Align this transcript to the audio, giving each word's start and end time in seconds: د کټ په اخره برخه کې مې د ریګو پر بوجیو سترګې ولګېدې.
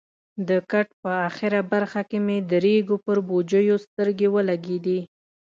د 0.47 0.49
کټ 0.71 0.87
په 1.01 1.11
اخره 1.29 1.59
برخه 1.71 2.01
کې 2.09 2.17
مې 2.25 2.37
د 2.49 2.51
ریګو 2.65 2.95
پر 3.05 3.17
بوجیو 3.27 3.75
سترګې 3.85 4.27
ولګېدې. 4.35 4.99